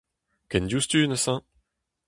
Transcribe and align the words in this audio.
Ken 0.49 0.63
diouzhtu 0.67 0.97
neuze. 1.05 1.35